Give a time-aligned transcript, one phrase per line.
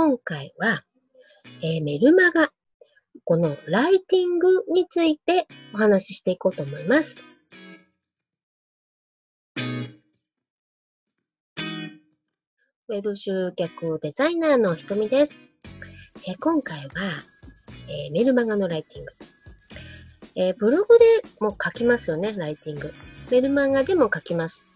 [0.00, 0.84] 今回は、
[1.60, 2.52] えー、メルマガ、
[3.24, 7.20] このライティングについてお話ししていこうと思います。
[9.56, 15.42] ウェブ集客デザイナーのひとみです。
[16.28, 16.92] えー、今回は、
[17.88, 19.12] えー、メルマガのライティング。
[20.36, 21.04] えー、ブログで
[21.40, 22.94] も書きますよね、ライティング。
[23.32, 24.68] メルマガでも書きます。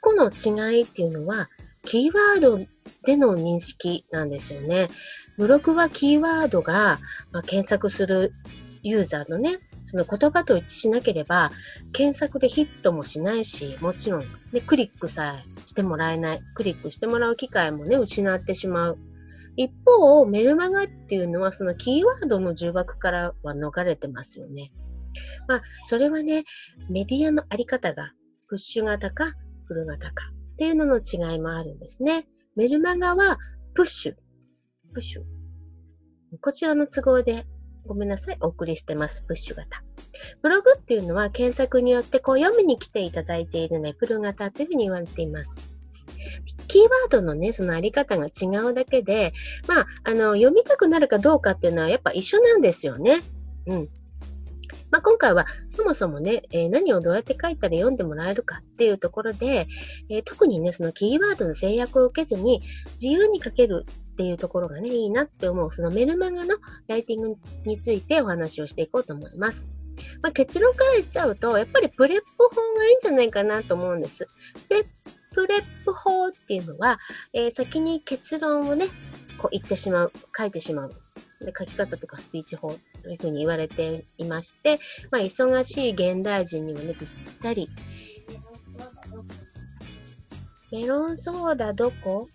[0.00, 1.50] この違いっていうのは、
[1.84, 2.66] キーワード
[3.08, 4.90] での認識なんですよね。
[5.38, 6.98] ブログはキーワードが、
[7.32, 8.34] まあ、検索する
[8.82, 11.50] ユーザーのね、その言葉と一致しなければ、
[11.94, 16.42] 検索でヒットもしないし、もちろん、ね、クリックさえしてもらえない。
[16.54, 18.98] クリックしてもらう機会もね、失ってしまう。
[19.56, 24.70] 一方、メルマガっていうのは、そのキーワードの重箱からは逃れてますよね。
[25.46, 26.44] まあ、それはね、
[26.90, 28.12] メディアのあり方が、
[28.48, 29.32] プッシュ型か、
[29.64, 32.28] フル型かっていうのの違いもあるんですね。
[32.58, 33.38] メルマガは
[33.72, 34.14] プッシュ。
[34.92, 35.22] プッシュ。
[36.40, 37.46] こちらの都合で、
[37.86, 39.22] ごめんなさい、お送りしてます。
[39.28, 39.84] プッシュ型。
[40.42, 45.60] ブログっていうのは検索によってこう読みに来ていただいているね、プル型というふうに言われています。
[46.66, 49.34] キーワードのね、そのあり方が違うだけで、
[49.68, 53.20] まあ、あの、読みたくなるかどうかっていうのはやっぱ一緒なんですよね。
[53.68, 53.88] うん。
[54.90, 59.66] まあ、今回はそもそもね、えー、何をどうやって書いたら読んでもらえるかっていうところで、
[60.08, 62.62] えー、特にね、そのキーワードの制約を受けずに
[63.00, 69.68] 自由に書けるっていうところがね、いいなって思う、そのメルマガのライティングについてお話をしていこうと思います。
[70.22, 74.28] まあ、結論から言っちゃうと、やっぱりプレップ法がいいんじゃないかなと思うんです。
[74.68, 74.86] プレ
[75.34, 76.98] プレップ法っていうのは、
[77.32, 78.86] えー、先に結論をね、
[79.38, 80.92] こう言ってしまう、書いてしまう。
[81.40, 82.76] で書き方とかスピーチ法
[83.08, 87.08] というふうに言われていまして、まあ、忙しい現代人にはね、ぴっ
[87.40, 87.70] たり。
[90.70, 92.28] メロンソーダどこ？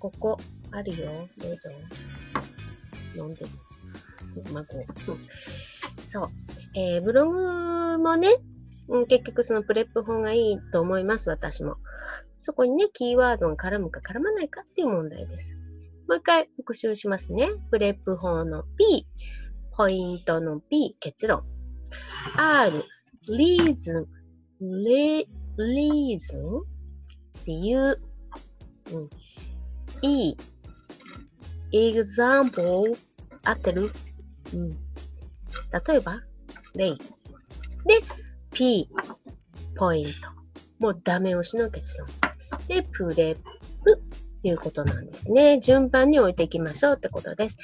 [0.00, 0.36] ここ、
[0.72, 1.28] あるよ。
[1.38, 1.70] どうぞ。
[3.16, 3.48] 飲んでる。
[4.52, 4.66] まあ、
[6.06, 6.28] そう。
[6.74, 8.38] えー、ブログもね、
[9.08, 11.76] 結局そのプレップ法がいいと思います、私も。
[12.38, 15.56] そこにね、キーワードが絡むか絡まないかっていう問題です。
[16.08, 17.50] もう一回復習しますね。
[17.70, 19.06] プレップ法の P、
[19.80, 21.42] ポイントの P、結論。
[22.36, 22.84] R、
[23.28, 24.06] リーズン、
[24.60, 26.62] リーズン、
[27.46, 27.98] 理由。
[28.92, 29.10] うん、
[30.02, 30.36] E、
[31.72, 32.94] example、
[33.42, 33.90] 合ってる、
[34.52, 36.20] うん、例えば、
[36.74, 36.90] 例。
[36.90, 36.98] で、
[38.52, 38.86] P、
[39.78, 40.12] ポイント。
[40.78, 42.06] もうダメ押しの結論。
[42.68, 43.36] で、プレッ
[43.82, 44.02] プ
[44.40, 45.60] っていうことなんですね。
[45.60, 47.58] 順番に置いていきましょうってことです。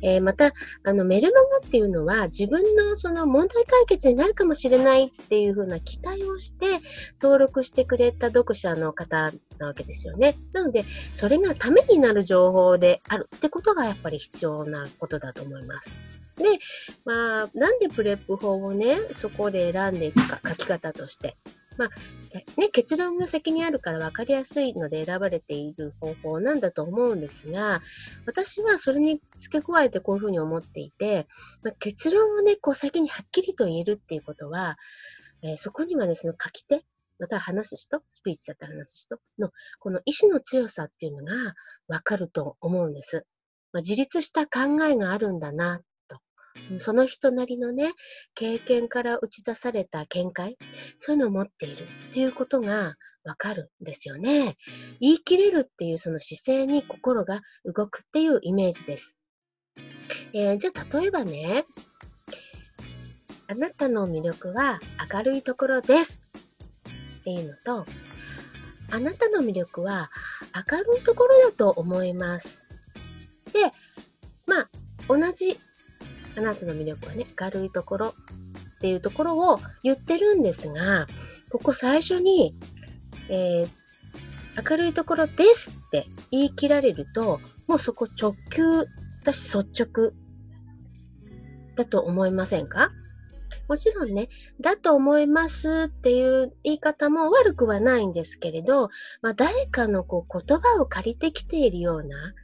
[0.00, 6.80] えー、また、あの、メルマガっていうのは自分のその問題解決になるかもしれないっていうふうな期待をして
[7.20, 10.38] 登録してくれた読者の方なわけですよね。
[10.54, 15.90] なので、それがためになる情報であるってことがやっぱり必要なことだと思います。
[16.36, 16.58] で、
[17.04, 21.36] まあ、なんでプレップ法をね、そこで選んでいくか、書き方として。
[21.76, 27.82] まあ、ね、結論が先にあるから分かりやすいので選ばれている方法なんだと思うんですが、
[28.26, 31.26] 私はそれに付け加えてこういうふうに思っていて、
[31.62, 34.76] まあ、結論をね、こう先にはっきりと言えるっていうことは、
[35.42, 36.84] えー、そこにはですね、書き手、
[37.18, 41.54] また話す人、スピーチだったら話す人の、この意志の強さっていうのが
[41.88, 43.26] 分かると思うんです。
[43.72, 45.80] まあ、自立した考えがあるんだな
[46.78, 47.92] その人なりのね、
[48.34, 50.56] 経験から打ち出された見解、
[50.98, 54.56] そういうのを持っているっていうことがわかるんですよね。
[55.00, 59.16] 言い切れるっていうその姿勢に心が動くっていうイメージです。
[60.32, 61.64] えー、じゃあ例えばね、
[63.46, 64.80] あなたの魅力は
[65.12, 66.22] 明るいところです
[67.20, 67.86] っていうのと、
[68.90, 70.10] あなたの魅力は
[70.70, 72.64] 明るいところだと思います。
[73.52, 73.72] で、
[74.46, 74.70] まあ、
[75.08, 75.58] 同じ
[76.36, 81.06] あなたの魅力はね、軽いところっていうところを言ってるんですが、
[81.50, 82.56] ここ最初に、
[83.28, 88.86] えー、明るいところですって言い切られると、もうそこ直球
[89.24, 90.12] だし率直
[91.76, 92.90] だと思いませんか？
[93.68, 94.28] もちろんね、
[94.60, 98.88] だと思いますっていう言い方も悪くはないんですけれど、
[99.20, 102.34] まあ、誰かのこう言葉を借りてきているような、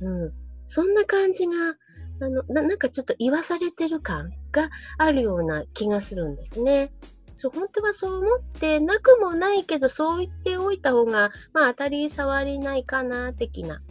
[0.00, 0.32] うん、
[0.66, 1.74] そんな感じが
[2.20, 6.92] あのなんかちょっと言わされてる感があるような気がするんですね。
[7.36, 13.82] そう本当はそう思ってなくもないけどそう言っておいた方が、まあ、当たり障りないかな的な、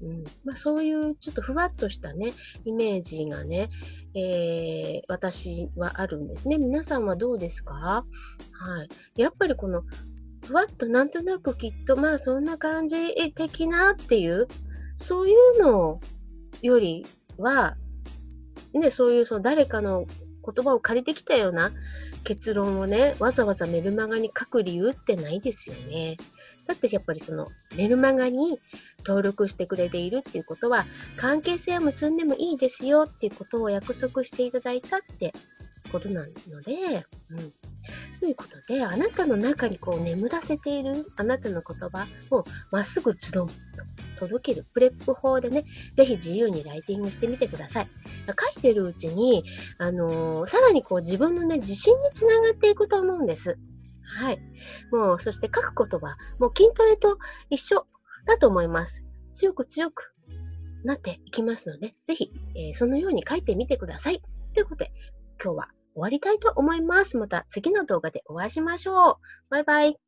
[0.00, 2.34] うんまあ、そういうちょっとふわっとしたね
[2.64, 3.68] イメージがね、
[4.14, 6.56] えー、私はあるんですね。
[6.58, 8.04] 皆さんはどうですか、は
[9.16, 9.82] い、やっぱりこの
[10.46, 12.96] ふわっとなんとなくきっとまあそんな感じ
[13.34, 14.46] 的なっていう
[14.96, 16.00] そういうのを
[16.62, 17.06] より
[17.38, 17.76] は、
[18.72, 20.06] ね、そういうその誰かの
[20.44, 21.72] 言葉を借りてきたような
[22.24, 26.16] 結論をね、わざわざメルマガに書く理由ってないですよね。
[26.66, 28.58] だってやっぱりそのメルマガに
[29.06, 30.86] 登録してくれているっていうことは、
[31.16, 35.32] 関係性を結んでもいいですよっていうことを約束していただいたって
[35.92, 37.52] ことなので、うん。
[38.18, 43.54] ということで、あなたの中にこう眠らせているあなたの言葉をまっすぐズドンと
[44.16, 45.64] 届けるプレップ法でね、
[45.96, 47.88] ぜひ自由にライティングしてみてください。
[48.26, 49.44] 書いてるうちに、
[49.78, 53.58] あのー、さらにこう自分のね、自信につながっていくと思うんです。
[54.02, 54.38] はい。
[54.92, 57.18] もう、そして書くことは、もう筋トレと
[57.50, 57.86] 一緒
[58.26, 59.04] だと思います。
[59.34, 60.14] 強く強く
[60.84, 64.22] なっていきますので、ぜひ、えー、そのように書いてみてください。
[64.54, 64.92] ということで、
[65.42, 67.16] 今日は終わりたいと思います。
[67.16, 69.16] また次の動画でお会いしましょう。
[69.50, 70.05] バイバイ。